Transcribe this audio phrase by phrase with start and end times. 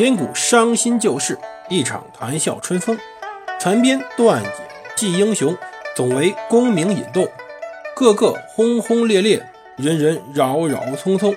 [0.00, 2.98] 千古伤心旧事，一场谈笑春风。
[3.58, 4.48] 残编断影
[4.96, 5.54] 记英雄，
[5.94, 7.28] 总为功名引动。
[7.94, 11.36] 个个轰轰烈烈，人人扰扰匆匆。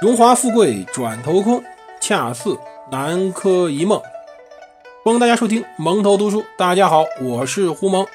[0.00, 1.60] 荣华富贵转头空，
[2.00, 2.56] 恰似
[2.88, 4.00] 南柯一梦。
[5.02, 6.44] 欢迎大家收听蒙头读书。
[6.56, 8.06] 大家好，我是胡蒙，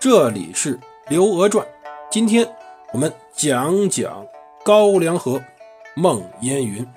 [0.00, 0.76] 这里是
[1.08, 1.62] 《刘娥传》。
[2.10, 2.48] 今天
[2.94, 4.26] 我们讲讲
[4.64, 5.42] 高梁河
[5.94, 6.88] 梦烟云。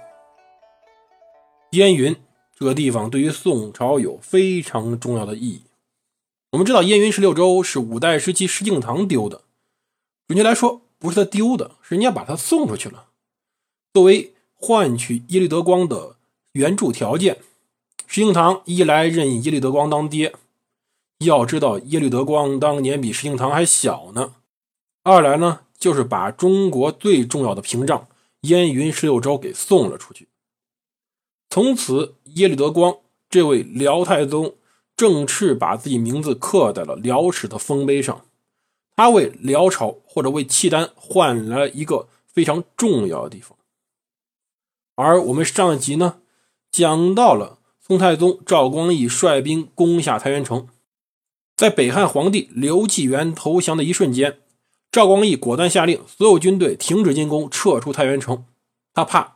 [1.72, 2.16] 烟云
[2.66, 5.62] 这个地方对于宋朝有非常重要的意义。
[6.54, 9.44] 我们知道，燕云十六州是五代时期石敬瑭丢的。
[10.28, 13.10] 准确来说，不是他丢的，是人家把他送出去了。
[13.94, 16.16] 作为换取耶律德光的
[16.54, 17.38] 援助条件，
[18.08, 20.34] 石敬瑭一来认耶律德光当爹，
[21.20, 24.34] 要知道耶律德光当年比石敬瑭还小呢；
[25.04, 28.08] 二来呢，就是把中国最重要的屏障
[28.42, 30.28] 燕云十六州给送了出去。
[31.52, 32.98] 从此，耶律德光
[33.30, 34.56] 这位辽太宗
[34.96, 38.26] 正式把自己名字刻在了辽史的丰碑上。
[38.96, 43.58] 他为辽朝或者为契丹换来了一个非常重要的地方。
[44.96, 46.20] 而我们上一集呢，
[46.72, 50.68] 讲到了宋太宗赵光义率兵攻下太原城，
[51.56, 54.40] 在北汉皇帝刘继元投降的一瞬间，
[54.92, 58.46] 赵光义果断下令所有军队停止进攻，撤出太原城。
[58.94, 59.36] 他怕。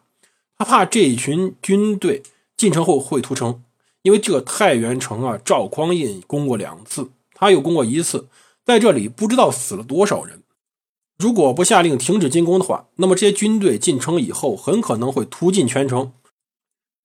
[0.58, 2.22] 他怕这群军队
[2.60, 3.64] 进城后会屠城，
[4.02, 8.28] 因为这个太原城啊，赵匡胤攻过两次，他又攻过一次，
[8.66, 10.44] 在这里不知道死了多少人。
[11.18, 16.12] 如果不下令停止进攻的话，那么这些军队进城以后，很可能会屠尽全城。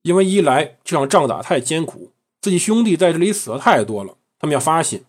[0.03, 5.03] 因为一来这场仗打太艰苦，自己兄弟在这里死的太多了，他们要发泄；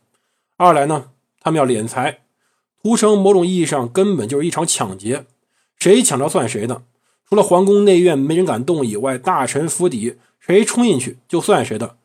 [0.57, 1.09] 二来呢，
[1.41, 2.19] 他们要敛财。
[2.83, 5.25] 屠城某种意义上根本就是一场抢劫，
[5.79, 6.83] 谁抢着算谁的。
[7.27, 11.97] 除了皇宫内院没人敢动以外，大臣府邸谁冲进去就算谁的。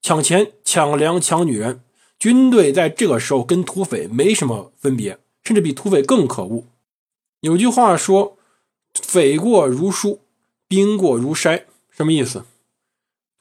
[0.00, 1.82] 抢钱、抢粮、抢女人，
[2.16, 6.64] 军队在这个时候跟土匪没什么分别，甚至比土匪更可恶。
[7.40, 8.38] 有句话说
[9.02, 10.20] ：“匪过如梳，
[10.68, 12.44] 兵过如筛。”什么意思？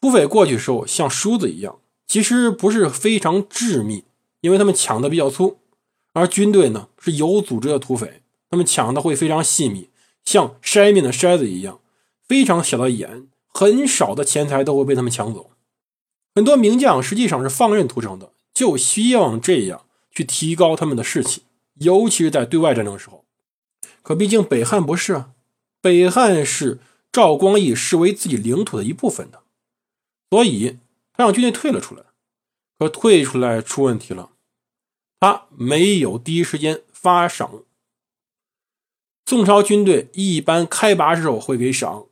[0.01, 4.06] 土匪过去的时候像梳子一样，其实不是非常致密，
[4.41, 5.57] 因为他们抢的比较粗；
[6.13, 9.91] 而军队呢是有组织的土匪，他们抢的会非常细密。
[10.25, 11.79] 像筛面的筛子一样，
[12.28, 15.50] 非常小的眼，很少的钱财都会被他们抢走。
[16.35, 21.41] 很多名将实际上是放任屠城的，就希望这样去提高他们的士气，
[21.79, 23.25] 尤其是在对外战争时候。
[24.03, 25.31] 可毕竟北汉不是啊，
[25.81, 26.78] 北汉是
[27.12, 29.41] 赵光义视为自己领土的一部分的，
[30.29, 30.78] 所以
[31.13, 32.03] 他让军队退了出来。
[32.78, 34.29] 可退出来出问题了，
[35.19, 37.63] 他没有第一时间发赏。
[39.25, 42.06] 宋朝军队一般开拔时候会给赏，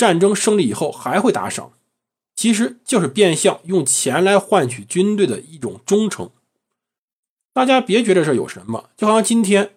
[0.00, 1.72] 战争胜利以后还会打赏，
[2.34, 6.30] 其实就是变相用钱来换取军队的一种忠诚。
[7.52, 9.72] 大家别觉得这有什么，就好像今天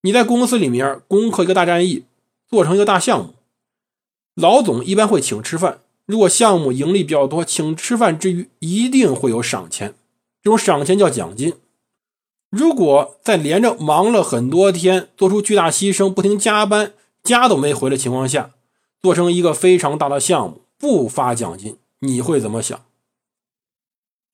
[0.00, 2.04] 你在公司里面攻克一个大战役，
[2.48, 3.34] 做成一个大项目，
[4.34, 5.80] 老总一般会请吃饭。
[6.06, 9.94] 如果项目盈利比较多，请吃饭之余一定会有赏钱，
[10.42, 11.52] 这种赏钱叫奖金。
[12.48, 18.52] 如果在连着忙了很多天，做出巨大牺牲，不停加班，家都没回的情况下，
[19.04, 22.86] 做成一个非常大的项目，不发奖金，你会怎么想？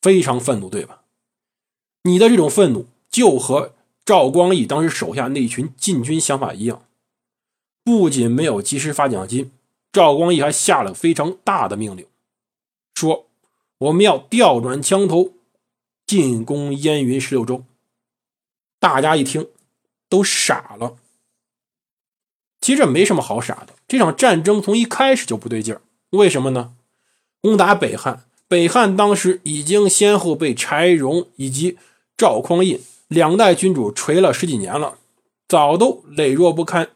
[0.00, 1.02] 非常愤怒，对吧？
[2.04, 6.84] 你的这种愤怒就和赵光义当时手下那群禁军想法一样，
[7.82, 9.50] 不仅没有及时发奖金，
[9.90, 12.06] 赵光义还下了非常大的命令，
[12.94, 13.26] 说
[13.78, 15.32] 我们要调转枪头，
[16.06, 17.64] 进攻燕云十六州。
[18.78, 19.50] 大家一听，
[20.08, 20.96] 都傻了。
[22.60, 23.74] 其实没什么好傻的。
[23.90, 25.80] 这场战争从一开始就不对劲儿。
[26.10, 26.74] 为什么呢？
[27.40, 31.76] 攻打北汉，北汉当时已经先后被柴荣以及
[32.16, 34.98] 赵匡胤两代君主锤了十几年了，
[35.48, 36.90] 早都羸弱不堪，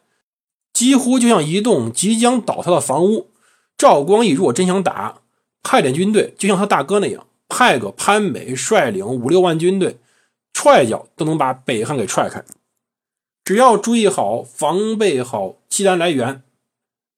[0.73, 3.26] 几乎就像一栋即将倒塌的房屋。
[3.76, 5.19] 赵光义如果真想打，
[5.64, 9.97] 派点军队，就像他大哥那样，派个潘美率领五六万军队。
[10.52, 12.44] 踹脚都能把北汉给踹开，
[13.44, 16.44] 只要注意好防备好契丹来源，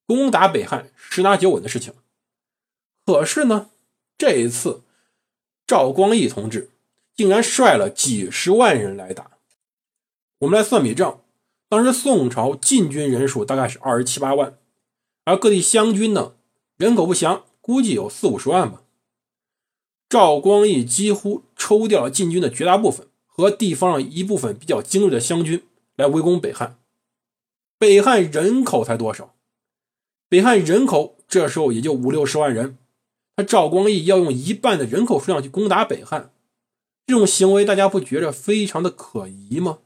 [0.07, 1.93] 攻打北汉十拿九稳的事情。
[3.05, 3.71] 可是呢，
[4.17, 4.83] 这一次
[5.67, 6.71] 赵光义同志
[7.15, 9.33] 竟然率了几十万人来打。
[10.39, 11.21] 我们来算笔账，
[11.69, 14.57] 当时宋朝禁军人数大概是二十七八万，
[15.25, 16.35] 而各地湘军呢
[16.77, 18.83] 人口不详，估计有四五十万吧。
[20.09, 23.09] 赵光义几乎抽调了禁军的绝大部分。
[23.39, 25.63] 和地方上一部分比较精锐的湘军
[25.97, 26.79] 来围攻北汉。
[27.77, 29.36] 北汉人口才多少？
[30.29, 32.79] 北汉人口这时候也就五六十万人，
[33.37, 36.33] 他赵光义要用一半的人口数量去攻打北汉，
[37.07, 39.79] 这种行为大家不觉着非常的可疑吗？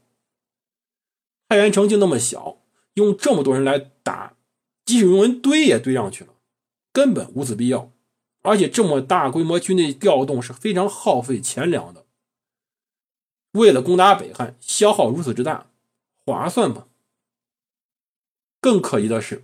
[1.47, 2.57] 太原城就那么小，
[2.93, 4.35] 用这么多人来打，
[4.85, 6.33] 即使用人堆也堆上去了，
[6.91, 7.91] 根本无此必要。
[8.43, 12.05] 而且这么大规模军队调动是非常耗费钱粮的。
[13.51, 15.69] 为了攻打北汉，消耗如此之大，
[16.25, 16.87] 划算吗？
[18.59, 19.43] 更可疑的是，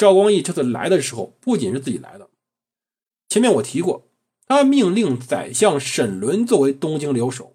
[0.00, 2.30] 赵光义这次来的时候不仅是自己来的。
[3.28, 4.06] 前面我提过，
[4.46, 7.54] 他命令宰相沈伦作为东京留守。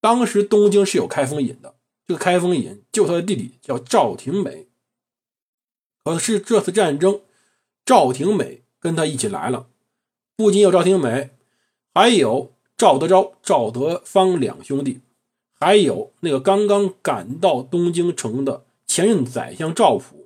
[0.00, 1.76] 当时东京是有开封尹的，
[2.08, 4.66] 这个开封尹就他的弟弟叫赵廷美。
[6.02, 7.20] 可是这次战争，
[7.86, 9.68] 赵廷美跟他一起来了，
[10.34, 11.30] 不仅有赵廷美，
[11.94, 12.50] 还有。
[12.76, 15.00] 赵德昭、赵德芳两兄弟，
[15.60, 20.23] 还有那个刚刚赶到东京城的前任宰相赵普，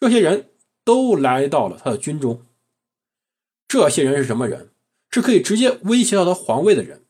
[0.00, 0.50] 这些人
[0.84, 2.42] 都来到了他的军中。
[3.66, 4.70] 这些人是什么人？
[5.10, 7.04] 是可以直接威胁到他皇位的人。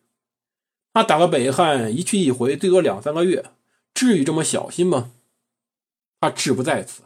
[0.94, 3.44] 他打个北汉一去一回，最多两三个月，
[3.93, 5.11] 至于这么小心吗？
[6.20, 7.02] 他志不在此。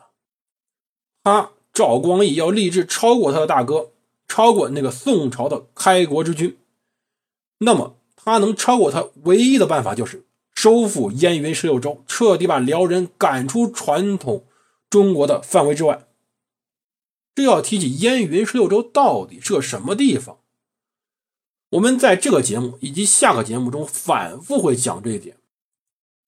[1.25, 3.91] 他赵光义要立志超过他的大哥，
[4.29, 6.59] 超过那个宋朝的开国之君。
[7.59, 10.25] 那么，他能超过他唯一的办法就是
[10.55, 14.45] 收复燕云十六州，彻底把辽人赶出传统
[14.93, 16.07] 中国的范围之外。
[17.35, 20.37] 这要提起燕云十六州到底是个什么地方，
[21.71, 25.39] 我们在这个节目以及下个节目中反复会讲这一点。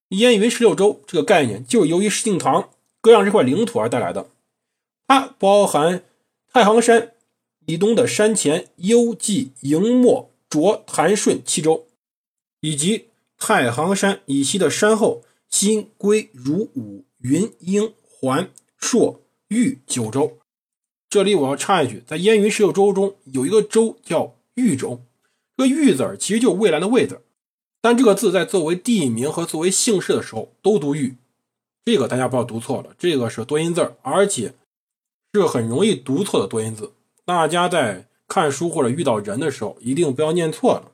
[0.09, 2.69] 燕云十六州这个概念，就是由于石敬瑭
[3.03, 4.31] 割让这块领土而带来的，
[5.07, 6.03] 它包含
[6.51, 7.13] 太行山
[7.67, 10.31] 以东的山前、幽蓟、营漠。
[10.51, 11.89] 卓、谭顺七州，
[12.61, 17.93] 以及太行山以西的山后新、归、如、武、云、英、
[18.25, 20.39] 环、朔、豫九州。
[21.11, 25.03] 这里我要插一句，在燕云十六州中有一个州叫豫州，
[25.57, 27.21] 这个豫字儿其实就是未来的蔚字，
[27.81, 31.17] 但这个字在作为地名和作为姓氏的时候都读豫，
[31.85, 34.55] 这个大家不要读错了，这个是多音字，而且
[35.33, 36.93] 是很容易读错的多音字，
[37.25, 38.09] 大家在。
[38.27, 40.93] 看书或者遇到人的时候，一定不要念错了。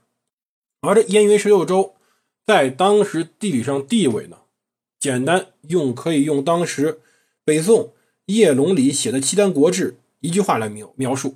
[0.81, 1.95] 而这燕云十六州
[2.45, 4.39] 在当时地理上地位呢，
[4.99, 7.01] 简单用可以用当时
[7.51, 7.93] 北宋
[8.27, 11.35] 叶龙里写的《契丹国志》一句话来描描述，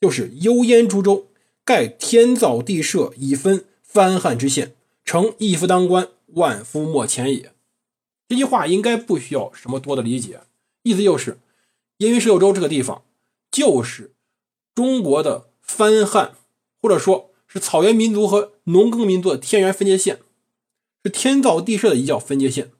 [0.00, 1.26] 就是“幽燕诸州，
[1.66, 4.74] 盖天造地设，以分藩汉之县，
[5.04, 7.52] 成一夫当关，万夫莫前也。”
[8.26, 10.40] 这句话应该不需要什么多的理解，
[10.82, 11.36] 意思就是
[11.98, 13.02] 燕云十六州这个地方
[13.50, 14.12] 就是。
[14.74, 16.36] 中国的藩汉，
[16.80, 20.20] 或者说是草原民族和农耕民族的天然分界线，
[21.04, 22.70] 是天造地设的一叫分界线。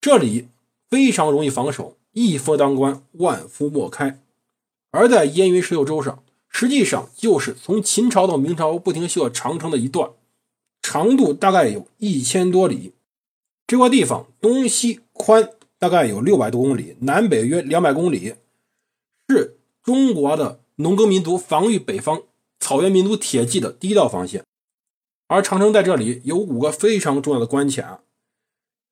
[0.00, 0.48] 这里
[0.94, 4.22] 非常容易防守，一夫当关，万夫莫开。
[4.92, 10.12] 而在燕云十六州上，实际上就是从秦朝到明朝不停修的长城的一段，
[10.82, 12.92] 长度大概有一千多里。
[13.66, 15.50] 这块地方东西宽
[15.80, 18.36] 大概有六百多公里，南北约两百公里，
[19.28, 20.60] 是中国的。
[20.76, 22.22] 农耕民族防御北方
[22.60, 24.44] 草原民族铁骑的第一道防线，
[25.26, 28.00] 而长城在这里有五个非常重要的关卡，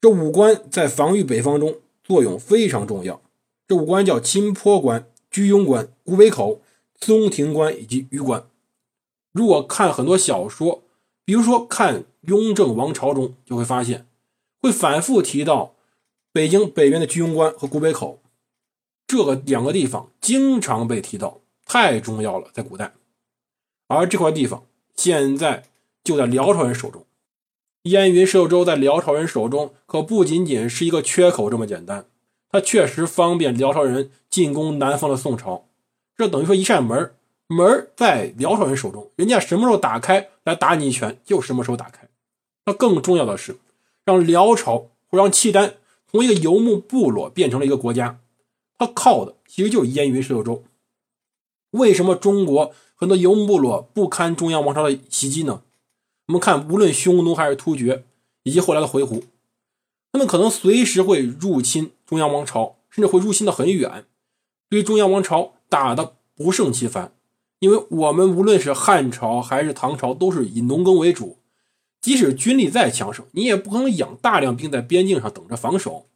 [0.01, 3.21] 这五关在防御北方中作用非常重要。
[3.67, 6.61] 这五关叫金坡关、居庸关、古北口、
[7.01, 8.47] 松亭关以及榆关。
[9.33, 10.83] 如果看很多小说，
[11.25, 14.07] 比如说看《雍正王朝》中，就会发现
[14.61, 15.75] 会反复提到
[16.33, 18.21] 北京北边的居庸关和古北口
[19.07, 21.39] 这个两个地方，经常被提到。
[21.65, 22.93] 太重要了，在古代，
[23.87, 25.65] 而这块地方现在
[26.05, 27.07] 就在辽朝人手中。
[27.85, 32.07] 燕云十六州在辽朝人手中，可不仅仅是一个缺口这么简单，
[32.49, 35.67] 它确实方便辽朝人进攻南方的宋朝。
[36.17, 37.13] 这等于说一扇门，
[37.49, 42.09] 门在辽朝人手中，人家什么时候打开来打你一拳，就什么时候打开。
[42.67, 43.57] 那更重要的是，
[44.05, 45.75] 让辽朝或让契丹
[46.09, 48.21] 从一个游牧部落变成了一个国家，
[48.79, 50.63] 它靠的其实就是燕云十六州。
[51.73, 55.63] 为什么中国很多游牧部落不堪中央王朝的袭击呢？
[56.27, 58.05] 我们看，无论匈奴还是突厥，
[58.45, 59.23] 以及后来的回鹘，
[60.13, 64.05] 他们可能随时会入侵中央王朝，甚至会入侵的很远，
[64.69, 67.13] 对中央王朝打的不胜其烦。
[67.59, 71.39] 因为我们无论是汉朝还是唐朝，都是以农耕为主，
[72.01, 76.07] 即使军力再强盛，你也不可能养大量兵在边境上等着防守。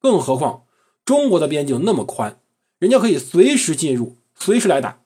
[0.00, 0.64] 更何况
[1.04, 2.40] 中国的边境那么宽，
[2.78, 5.00] 人家可以随时进入，随时来打。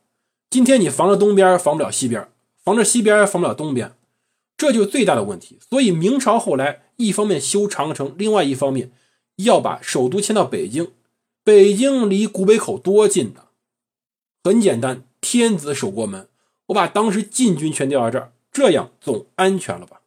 [0.50, 2.24] 今天你防着东边，防不了西边；
[2.62, 3.95] 防着西边，防不了东边，
[4.56, 5.58] 这就是最大的问题。
[5.68, 8.90] 所以明朝后来一方面修长城，另外一方面
[9.36, 10.92] 要把首都迁到北京。
[11.44, 13.42] 北京离古北口多近呢？
[14.42, 16.28] 很简单，天子守国门，
[16.66, 20.00] 我把当时禁军全调到这儿，这样总安全了吧？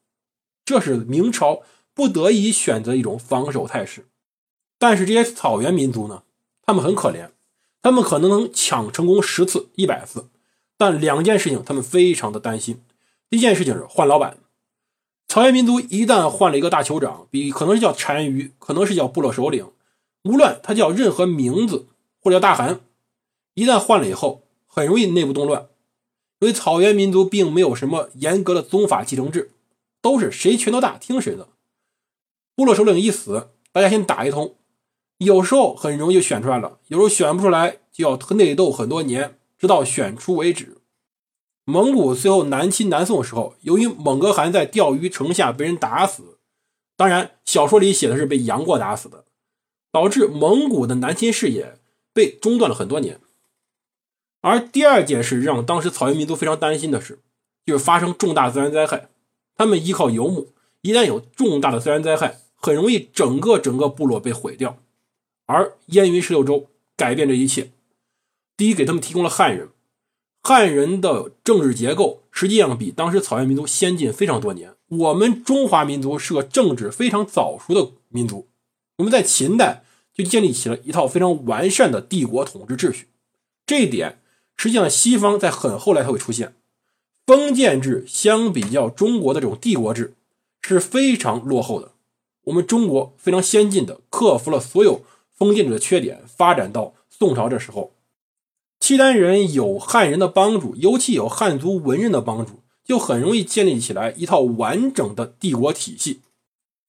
[0.66, 1.62] 这是明朝
[1.94, 4.06] 不得已选择一种防守态势。
[4.78, 6.24] 但是这些草原民族呢，
[6.66, 7.30] 他们很可怜，
[7.82, 10.28] 他们可能能抢成功十次、一百次，
[10.78, 12.82] 但两件事情他们非常的担心。
[13.30, 14.38] 第一件事情是换老板。
[15.28, 19.72] 草原民族一旦换了一个大酋长，比可能是叫单于，可能是叫部落首领，
[20.24, 21.88] 无论他叫任何名字
[22.20, 22.82] 或者叫大汗，
[23.54, 25.68] 一旦换了以后，很容易内部动乱。
[26.40, 29.52] 因为草原民族并没有什么严格的宗法继承制，
[30.02, 31.50] 都是谁拳头大听谁的。
[32.56, 34.56] 部落首领一死，大家先打一通，
[35.20, 40.79] 有时候很容易就选出来了，有时候选不出来就要内斗很多年，直到选出为止。
[41.70, 46.40] 蒙古最后南侵南宋的时候，由于蒙哥汗在钓鱼城下被人打死，
[46.98, 49.26] 当然小说里写的是被杨过打死的，
[49.92, 51.78] 导致蒙古的南侵事业
[52.12, 53.20] 被中断了很多年。
[54.42, 57.20] 而第二件事让当时草原民族非常担心的是，
[57.68, 59.10] 就是发生重大自然灾害，
[59.56, 64.80] 他们依靠游牧，一旦有重大的自然灾害，很容易整个整个部落被毁掉。
[65.46, 67.70] 而燕云十六州改变这一切，
[68.58, 69.70] 第一给他们提供了汉人。
[70.42, 74.74] 汉人的政治结构实际上比当时草原民族先进非常多年。
[74.88, 78.48] 我们中华民族是个政治非常早熟的民族，
[78.98, 83.08] 我们在秦代就建立起了一套非常完善的帝国统治秩序。
[83.68, 84.20] 这一点
[84.58, 86.56] 实际上西方在很后来才会出现。
[87.28, 90.16] 封建制相比较中国的这种帝国制
[90.62, 91.92] 是非常落后的，
[92.46, 97.94] 我们中国非常先进的克服了所有封建制的缺点，发展到宋朝这时候。
[98.90, 106.22] 契丹人有汉人的帮助，尤其有汉族文人的帮助，就很容易建立起来一套完整的帝国体系。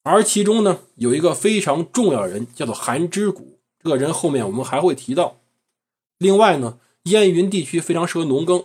[0.02, 3.59] 而其中呢，有一个非常重要的人，叫做韩之谷。
[3.85, 5.37] 这个人后面我们还会提到。
[6.16, 8.64] 另外呢，燕云地区非常适合农耕，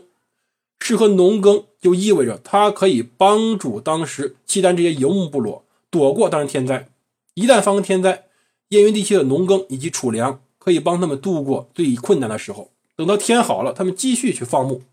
[0.80, 6.88] 适合农耕就意味着它可以帮助当时契丹这些游牧部落躲过当时天灾。
[7.34, 8.28] 一旦发生天灾，
[8.70, 12.72] 燕云地区的农耕以及储粮可以帮他们度过最困难的时候。
[12.96, 14.84] 等到天好了，他们继续去放牧，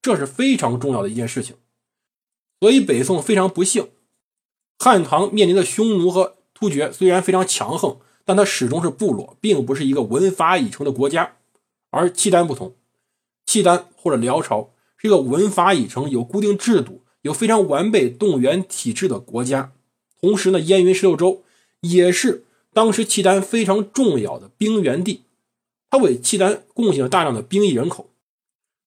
[0.00, 1.56] 这是非常重要的一件事情。
[2.60, 3.88] 所以北宋非常不幸，
[4.78, 11.36] 汉唐面临的匈奴和突厥虽然非常强横，但它始终是部落，并不是一个文法已成的国家。
[11.90, 12.74] 而契丹不同，
[13.46, 19.72] 契丹或者辽朝是一个文法已成、有固定制度、有非常完备动员体制的国家。
[20.20, 21.42] 同时呢，燕云十六州
[21.80, 25.24] 也是当时契丹非常重要的兵源地。
[25.92, 28.08] 他为契丹贡献了大量的兵役人口。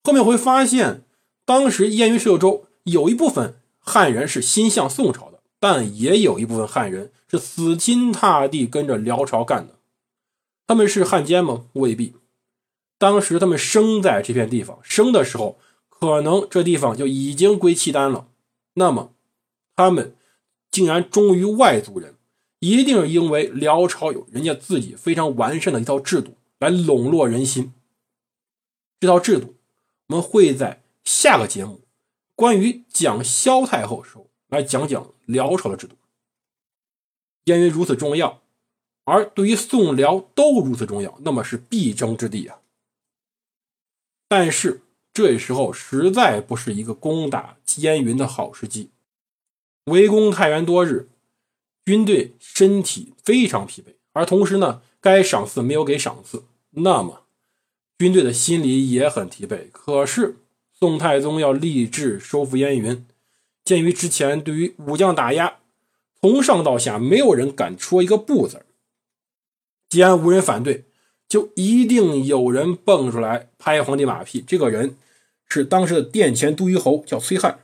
[0.03, 1.03] 后面会发现，
[1.45, 9.75] 当时燕云十六州有一部分汉人是心向宋朝的，但也有一部分汉人是死心塌地跟着辽朝干的。
[10.65, 11.65] 他们是汉奸吗？
[11.73, 12.15] 未必。
[12.97, 18.25] 当时他们生在这片地方，生的时候可能这地方就已经归契丹了。
[18.73, 19.11] 那么，
[19.75, 20.15] 他们
[20.71, 22.15] 竟然忠于外族人，
[22.61, 26.35] 一定是因为辽朝有人家自己非常完善的一套制度。
[26.65, 27.73] 来笼络人心，
[28.99, 29.53] 这套制度，
[30.07, 31.81] 我们会在下个节目
[32.33, 35.95] 关于讲萧太后时候来讲讲辽朝的制度。
[37.43, 38.41] 因为如此重要，
[39.03, 42.57] 而对于宋辽都如此重要，那么是必争之地啊。
[44.27, 44.81] 但是
[45.13, 48.89] 这时候实在不是一个攻打燕云的好时机，
[49.83, 51.09] 围攻太原多日，
[51.85, 54.81] 军队身体非常疲惫，而同时呢。
[55.01, 56.45] 该赏赐没有给赏赐，
[56.75, 57.23] 那么
[57.97, 59.69] 军队的心里也很疲惫。
[59.71, 60.37] 可是
[60.73, 63.05] 宋太宗要立志收复燕云，
[63.63, 65.59] 鉴于之前对于武将打压，
[66.21, 68.65] 从上到下没有人敢说一个不字
[69.89, 70.85] 既然无人反对，
[71.27, 74.41] 就一定有人蹦出来拍皇帝马屁。
[74.41, 74.97] 这个人
[75.47, 77.59] 是当时的殿前都虞侯，叫崔翰。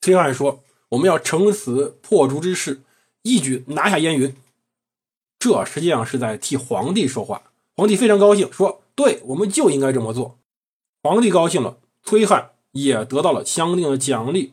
[0.00, 2.80] 崔翰说：“我们要成死破竹之势，
[3.22, 4.34] 一举拿下燕云。”
[5.38, 7.49] 这实际上是在替皇帝说话，
[7.80, 10.38] 皇帝非常高兴，说：“对，我们就应该这么做。”
[11.02, 14.52] 皇帝高兴了，崔汉也得到了相应的奖励，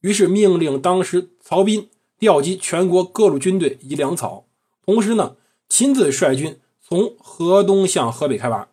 [0.00, 1.88] 于是命令当时曹彬
[2.18, 4.46] 调集全国各路军队以粮草，
[4.84, 5.36] 同时呢，
[5.68, 8.66] 亲自率军从河东向河北开拔。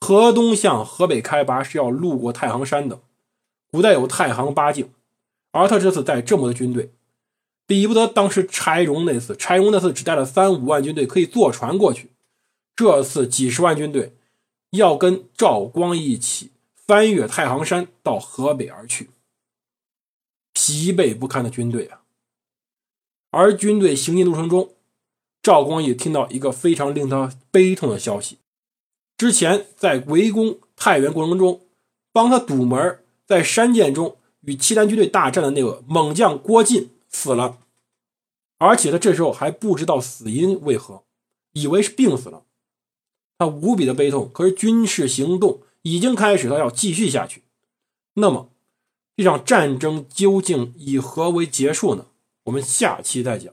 [0.00, 3.00] 河东向河北开拔是要路过太行山的，
[3.70, 4.90] 古代有太行八境，
[5.52, 6.92] 而他这次带这么多军队。
[7.66, 12.10] 比不得当时柴荣那次，柴荣那次只带了三五万军队，可以坐船过去。
[12.76, 14.16] 这次几十万军队
[14.70, 19.10] 要跟赵光义一起翻越太行山到河北而去，
[20.52, 22.02] 疲惫不堪的军队啊！
[23.30, 24.74] 而军队行进路程中，
[25.42, 28.38] 赵光义听到一个非常令他悲痛的消息：
[29.16, 31.60] 之前在围攻太原过程中，
[32.12, 37.58] 帮他堵门在山涧中与契丹军队大战的那个猛将郭晋死了，
[38.58, 41.04] 而且他这时候还不知道死因为何，
[41.52, 42.44] 以为是病死了，
[43.38, 44.30] 他无比的悲痛。
[44.32, 47.42] 可是军事行动已经开始，他要继续下去。
[48.14, 48.50] 那么
[49.16, 52.06] 这场战争究竟以何为结束呢？
[52.44, 53.52] 我们下期再讲。